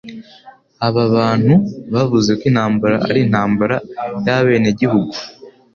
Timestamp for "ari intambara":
3.07-3.75